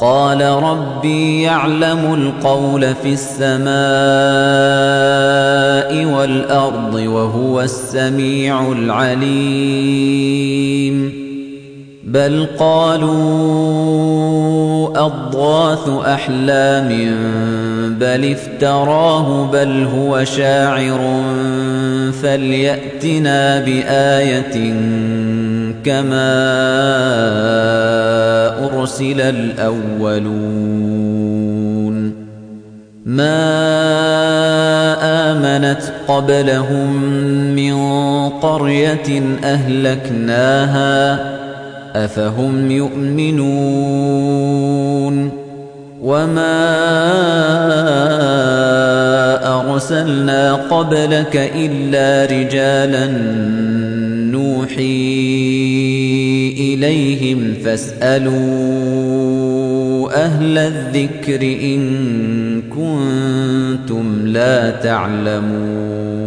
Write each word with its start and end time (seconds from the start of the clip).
قال 0.00 0.40
ربي 0.40 1.42
يعلم 1.42 2.14
القول 2.14 2.94
في 2.94 3.12
السماء 3.12 3.68
والأرض 6.14 6.94
وهو 6.94 7.60
السميع 7.60 8.72
العليم. 8.72 9.68
بل 12.04 12.46
قالوا 12.58 13.08
أضغاث 15.06 15.88
أحلام 16.06 16.88
بل 18.00 18.32
افتراه 18.32 19.50
بل 19.52 19.88
هو 19.94 20.24
شاعر 20.24 21.22
فليأتنا 22.22 23.60
بآية 23.60 24.72
كما 25.88 26.36
أرسل 28.64 29.20
الأولون 29.20 30.38
ما 33.06 33.40
آمنت 35.32 35.82
قبلهم 36.08 36.92
من 37.56 37.74
قرية 38.28 39.22
أهلكناها 39.44 41.18
أفهم 42.04 42.70
يؤمنون 42.70 43.78
وما 46.02 46.68
أرسلنا 49.60 50.54
قبلك 50.54 51.50
إلا 51.54 52.36
رجالا 52.36 53.06
نوحي 54.32 55.57
إليهم 56.74 57.54
فاسألوا 57.64 58.38
أهل 60.24 60.58
الذكر 60.58 61.42
إن 61.42 62.62
كنتم 62.62 64.26
لا 64.26 64.70
تعلمون 64.70 66.18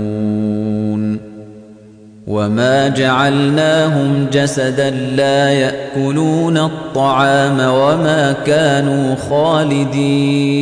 وما 2.28 2.88
جعلناهم 2.88 4.28
جسدا 4.33 4.89
لا 4.89 5.50
يأكلون 5.50 6.58
الطعام 6.58 7.60
وما 7.60 8.36
كانوا 8.45 9.16
خالدين 9.16 10.61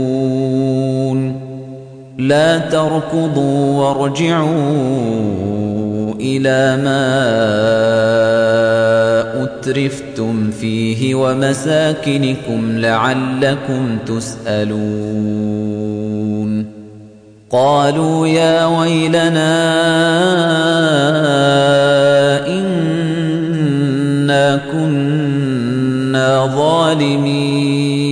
لا 2.21 2.57
تركضوا 2.57 3.81
وارجعوا 3.81 4.51
إلى 6.19 6.77
ما 6.83 7.11
أترفتم 9.43 10.51
فيه 10.51 11.15
ومساكنكم 11.15 12.77
لعلكم 12.77 13.97
تسألون. 14.05 14.71
قالوا 17.49 18.27
يا 18.27 18.65
ويلنا 18.65 19.61
إنا 22.47 24.61
كنا 24.71 26.45
ظالمين. 26.55 28.10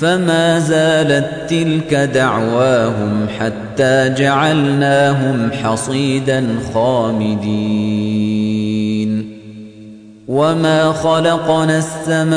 فما 0.00 0.58
زالت 0.58 1.26
تلك 1.48 1.94
دعواهم 1.94 3.26
حتى 3.38 4.08
جعلناهم 4.08 5.50
حصيدا 5.62 6.46
خامدين. 6.74 8.14
وما 10.28 10.92
خلقنا 10.92 11.78
السماء 11.78 12.34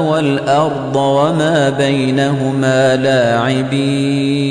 والأرض 0.00 0.96
وما 0.96 1.70
بينهما 1.70 2.96
لاعبين. 2.96 4.44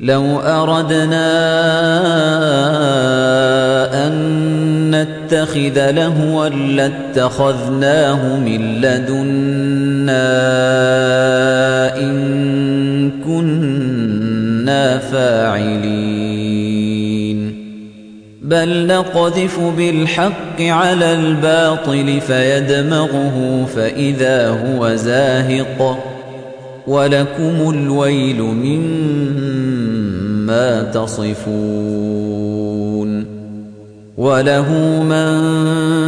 لو 0.00 0.40
أردنا 0.40 1.26
أن 4.06 4.55
نتخذ 5.02 5.90
لهوا 5.90 6.48
لاتخذناه 6.48 8.38
من 8.38 8.80
لدنا 8.80 10.26
إن 11.98 13.10
كنا 13.24 14.98
فاعلين. 14.98 16.46
بل 18.42 18.86
نقذف 18.86 19.60
بالحق 19.76 20.60
على 20.60 21.12
الباطل 21.12 22.20
فيدمغه 22.20 23.66
فإذا 23.76 24.48
هو 24.48 24.94
زاهق. 24.94 25.98
ولكم 26.86 27.70
الويل 27.70 28.42
مما 28.42 29.62
تصفون. 30.82 32.95
وله 34.16 34.72
من 35.02 35.26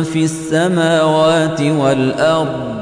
في 0.03 0.25
السماوات 0.25 1.61
والأرض 1.61 2.79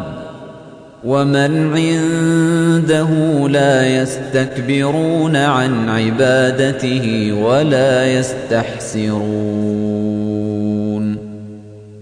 ومن 1.05 1.77
عنده 1.77 3.09
لا 3.49 4.03
يستكبرون 4.03 5.37
عن 5.37 5.89
عبادته 5.89 7.33
ولا 7.43 8.19
يستحسرون. 8.19 9.27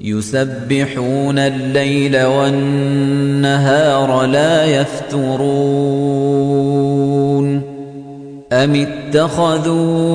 يسبحون 0.00 1.38
الليل 1.38 2.24
والنهار 2.24 4.26
لا 4.26 4.64
يفترون. 4.64 6.14
أم 8.52 8.74
اتخذوا 8.74 10.14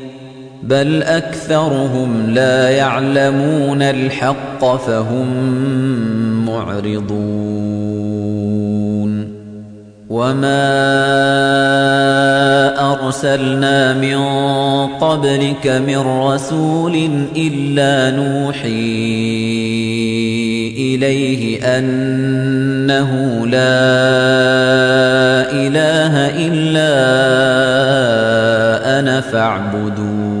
بل 0.63 1.03
أكثرهم 1.03 2.29
لا 2.29 2.69
يعلمون 2.69 3.81
الحق 3.81 4.75
فهم 4.75 5.27
معرضون 6.45 7.91
وما 10.09 10.71
أرسلنا 12.93 13.93
من 13.93 14.17
قبلك 14.87 15.67
من 15.67 15.97
رسول 15.97 17.09
إلا 17.35 18.17
نوحي 18.17 19.11
إليه 20.77 21.77
أنه 21.77 23.11
لا 23.47 23.81
إله 25.51 26.13
إلا 26.47 26.91
أنا 28.99 29.21
فاعبدون 29.21 30.40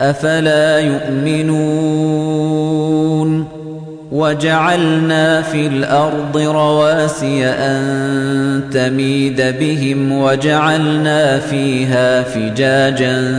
أفلا 0.00 0.78
يؤمنون 0.80 2.28
وجعلنا 4.12 5.42
في 5.42 5.66
الأرض 5.66 6.36
رواسي 6.36 7.46
أن 7.46 8.62
تميد 8.72 9.40
بهم 9.60 10.12
وجعلنا 10.12 11.38
فيها 11.38 12.22
فجاجا 12.22 13.34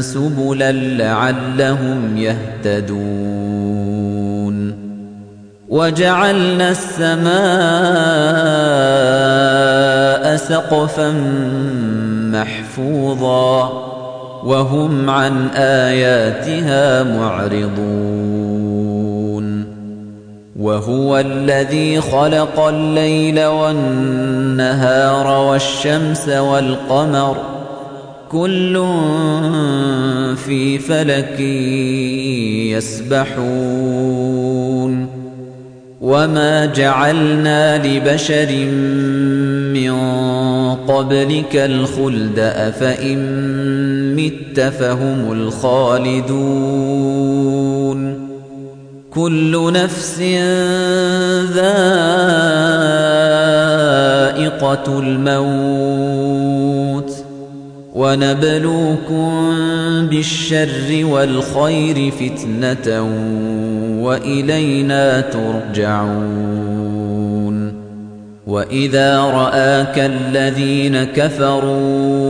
سبلا 0.00 0.72
لعلهم 0.72 2.16
يهتدون 2.16 3.60
وجعلنا 5.68 6.70
السماء 6.70 7.30
سقفا 10.36 11.10
محفوظا 12.32 13.89
وهم 14.44 15.10
عن 15.10 15.48
آياتها 15.54 17.02
معرضون. 17.02 18.20
وهو 20.60 21.18
الذي 21.18 22.00
خلق 22.00 22.60
الليل 22.60 23.44
والنهار 23.44 25.26
والشمس 25.46 26.28
والقمر 26.28 27.36
كل 28.30 28.84
في 30.36 30.78
فلك 30.78 31.40
يسبحون. 33.00 34.20
وما 36.00 36.66
جعلنا 36.66 37.86
لبشر 37.86 38.52
من 39.74 39.92
قبلك 40.88 41.56
الخلد 41.56 42.38
أفإن 42.38 43.20
مت 44.20 44.60
فهم 44.60 45.32
الخالدون 45.32 46.30
كل 49.14 49.72
نفس 49.72 50.20
ذائقة 51.54 51.78
الموت 54.98 55.90
ونبلوكم 57.94 59.32
بالشر 60.10 61.04
والخير 61.04 62.10
فتنة 62.10 63.02
وإلينا 64.02 65.20
ترجعون 65.20 66.60
وإذا 68.46 69.20
رآك 69.20 69.98
الذين 69.98 71.04
كفروا 71.04 72.29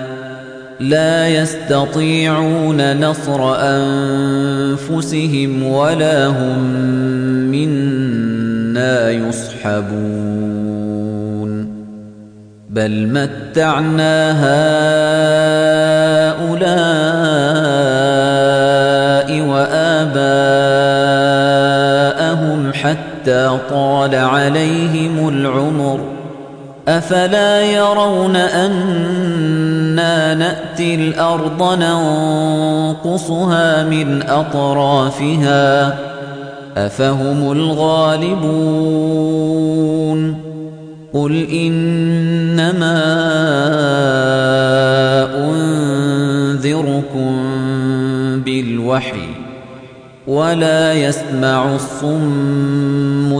لا 0.81 1.27
يستطيعون 1.27 3.05
نصر 3.05 3.55
أنفسهم 3.59 5.63
ولا 5.63 6.27
هم 6.27 6.63
منا 7.51 9.11
يصحبون. 9.11 10.71
بل 12.69 13.07
متعنا 13.07 14.31
هؤلاء 14.31 14.61
وآباءهم 19.41 20.21
حتى 22.73 23.57
طال 23.69 24.15
عليهم 24.15 25.29
العمر. 25.29 26.20
أفلا 26.97 27.61
يرون 27.61 28.35
أنا 28.35 30.33
نأتي 30.33 30.95
الأرض 30.95 31.79
ننقصها 31.79 33.83
من 33.83 34.21
أطرافها 34.21 35.97
أفهم 36.77 37.51
الغالبون 37.51 38.81
قل 41.13 41.47
إنما 41.51 43.01
أنذركم 45.49 47.35
بالوحي 48.45 49.27
ولا 50.27 50.93
يسمع 50.93 51.75
الصم 51.75 52.90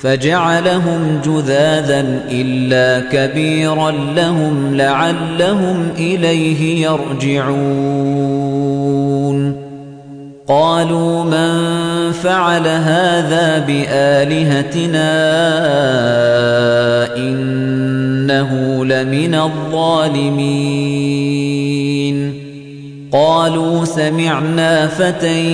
فجعلهم 0.00 1.20
جذاذا 1.24 2.20
إلا 2.30 3.00
كبيرا 3.12 3.90
لهم 3.90 4.76
لعلهم 4.76 5.88
إليه 5.98 6.86
يرجعون. 6.86 8.36
قالوا 10.48 11.24
من 11.24 12.12
فعل 12.12 12.68
هذا 12.68 13.64
بآلهتنا 13.66 15.06
إنه 17.16 18.84
لمن 18.84 19.34
الظالمين. 19.34 20.76
قالوا 23.16 23.84
سمعنا 23.84 24.86
فتى 24.86 25.44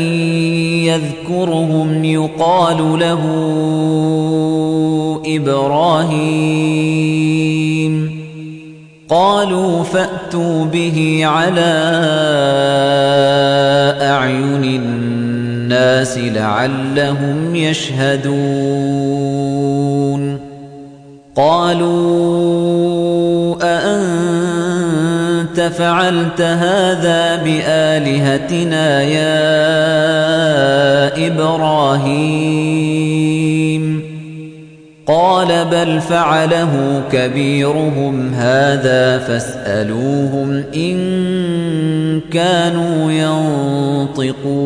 يذكرهم 0.87 2.04
يقال 2.04 2.99
له 2.99 3.23
إبراهيم. 5.26 6.73
قالوا 9.09 9.83
فأتوا 9.83 10.64
به 10.64 11.21
على 11.25 11.73
أعين 14.00 14.64
الناس 14.64 16.19
لعلهم 16.19 17.57
يشهدون. 17.57 18.33
قالوا 21.37 21.92
أأنت 23.62 24.32
فعلت 25.61 26.41
هذا 26.41 27.37
بآلهتنا 27.37 29.03
يا 29.03 29.43
إبراهيم. 31.27 32.63
قال 35.07 35.65
بل 35.65 36.01
فعله 36.01 37.03
كبيرهم 37.13 38.35
هذا 38.35 39.19
فاسألوهم 39.19 40.65
إن 40.77 42.21
كانوا 42.33 43.13
ينطقون. 44.19 44.63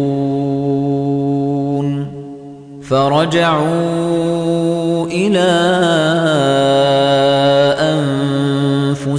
فرجعوا 2.83 3.97
إلى 5.07 5.47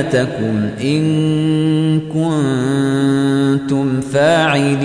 آلهتكم 0.00 0.70
إن 0.82 2.00
كنتم 2.00 4.00
فاعلين. 4.00 4.80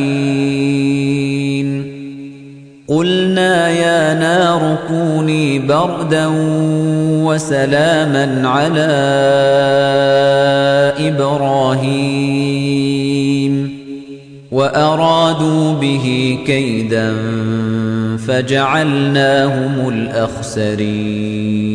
قلنا 2.88 3.69
يا 3.69 4.13
نار 4.13 4.78
كوني 4.88 5.60
بردا 5.60 6.28
وسلاما 7.23 8.49
على 8.49 8.88
إبراهيم. 11.08 12.56
وأرادوا 14.51 15.73
به 15.73 16.38
كيدا 16.47 17.13
فجعلناهم 18.28 19.89
الأخسرين. 19.89 21.74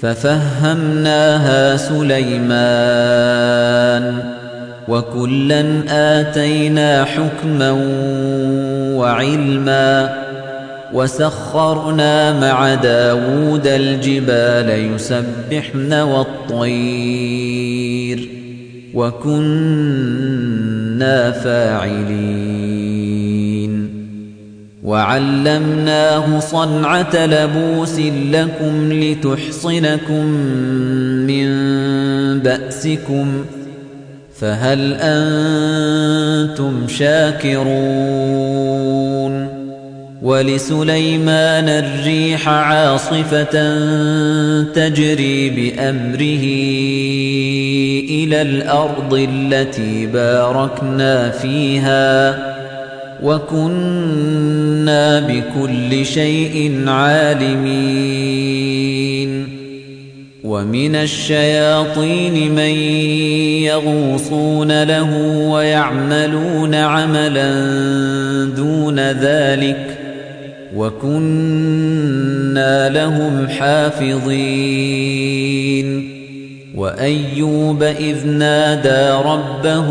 ففهمناها 0.00 1.76
سليمان 1.76 3.08
وكلا 4.88 5.82
آتينا 5.88 7.04
حكما 7.04 7.70
وعلما 8.96 10.14
وسخرنا 10.92 12.40
مع 12.40 12.74
داود 12.74 13.66
الجبال 13.66 14.94
يسبحن 14.94 15.92
والطير 15.92 17.08
وكنا 18.94 20.00
فاعلين. 21.30 22.67
وعلمناه 24.88 26.40
صنعة 26.40 27.26
لبوس 27.26 27.98
لكم 28.32 28.92
لتحصنكم 28.92 30.24
من 31.28 31.48
بأسكم 32.38 33.44
فهل 34.34 34.96
أنتم 35.00 36.88
شاكرون 36.88 37.68
ولسليمان 40.22 41.68
الريح 41.68 42.48
عاصفة 42.48 43.44
تجري 44.62 45.50
بأمره 45.50 46.44
إلى 48.10 48.42
الأرض 48.42 49.28
التي 49.30 50.06
باركنا 50.06 51.30
فيها 51.30 52.57
وكنا 53.22 55.20
بكل 55.20 56.06
شيء 56.06 56.84
عالمين. 56.86 58.48
ومن 60.44 60.96
الشياطين 60.96 62.54
من 62.54 62.74
يغوصون 63.62 64.82
له 64.82 65.38
ويعملون 65.50 66.74
عملا 66.74 67.50
دون 68.56 69.00
ذلك. 69.00 69.98
وكنا 70.76 72.88
لهم 72.88 73.48
حافظين. 73.48 75.08
وأيوب 76.76 77.82
إذ 77.82 78.26
نادى 78.26 79.28
ربه 79.28 79.88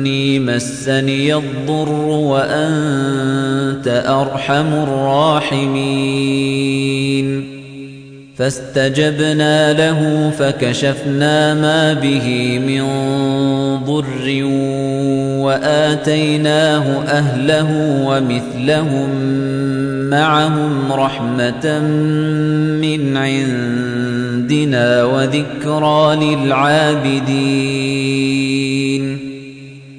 أني 0.00 0.38
مسني 0.38 1.34
الضر 1.34 1.92
وأنت 2.08 4.04
أرحم 4.08 4.72
الراحمين. 4.72 6.00
فاستجبنا 8.36 9.72
له 9.72 10.30
فكشفنا 10.38 11.54
ما 11.54 11.92
به 11.92 12.58
من 12.58 12.84
ضر 13.84 14.44
وآتيناه 15.44 17.02
أهله 17.02 17.70
ومثلهم 18.06 19.10
معهم 20.10 20.92
رحمة 20.92 21.78
من 22.80 23.16
عندنا 23.16 25.04
وذكرى 25.04 26.16
للعابدين. 26.16 27.30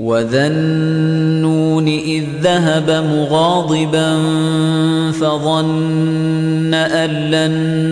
وذا 0.00 0.46
النون 0.46 1.88
إذ 1.88 2.24
ذهب 2.42 2.90
مغاضبا 2.90 4.16
فظن 5.12 6.74
أن 6.74 7.10
لن 7.10 7.86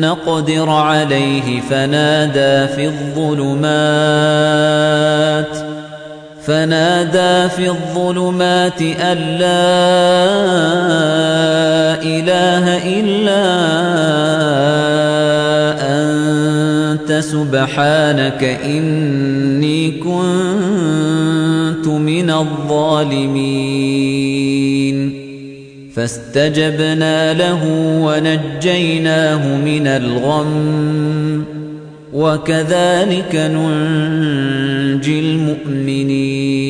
نقدر 0.00 0.70
عليه 0.70 1.60
فنادى 1.60 2.74
في 2.74 2.86
الظلمات 2.86 3.70
فنادى 6.46 7.48
في 7.48 7.68
الظلمات 7.68 8.82
أن 8.82 9.18
لا 9.18 9.70
إله 12.02 12.64
إلا 13.00 13.42
أنت 16.92 17.12
سبحانك 17.12 18.44
إني 18.64 19.90
كنت 19.90 21.39
من 22.22 22.30
الظالمين. 22.30 23.60
فاستجبنا 25.94 27.34
له 27.34 27.64
ونجيناه 28.04 29.56
من 29.56 29.86
الغم. 29.86 31.44
وكذلك 32.12 33.34
ننجي 33.34 35.20
المؤمنين. 35.20 36.69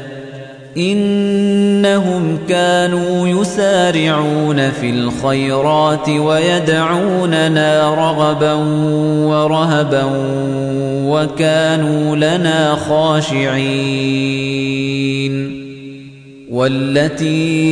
إنهم 0.77 2.37
كانوا 2.49 3.27
يسارعون 3.27 4.71
في 4.71 4.89
الخيرات 4.89 6.09
ويدعوننا 6.09 7.95
رغبا 7.95 8.53
ورهبا 9.27 10.03
وكانوا 11.05 12.15
لنا 12.15 12.75
خاشعين 12.75 14.31
والتي 16.51 17.71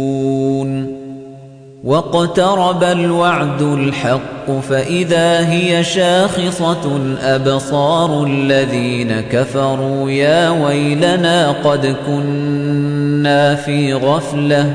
واقترب 1.83 2.83
الوعد 2.83 3.61
الحق 3.61 4.59
فإذا 4.69 5.49
هي 5.49 5.83
شاخصة 5.83 7.15
أبصار 7.21 8.23
الذين 8.23 9.21
كفروا 9.21 10.09
يا 10.09 10.49
ويلنا 10.49 11.51
قد 11.51 11.95
كنا 12.07 13.55
في 13.55 13.93
غفلة 13.93 14.73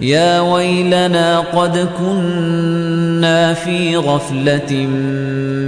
يا 0.00 0.40
ويلنا 0.40 1.40
قد 1.40 1.88
كنا 1.98 3.54
في 3.54 3.96
غفلة 3.96 4.72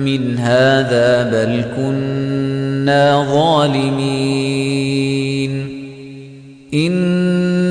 من 0.05 0.39
هذا 0.39 1.23
بل 1.23 1.65
كنا 1.77 3.27
ظالمين 3.33 4.87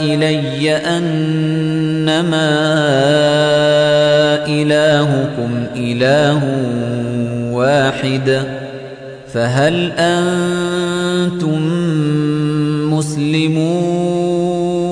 إلي 0.00 0.76
أنما 0.76 2.50
إلهكم 4.46 5.66
إله 5.76 6.40
واحد. 7.52 8.42
فهل 9.32 9.92
أنتم 9.98 11.62
مسلمون؟ 12.94 14.91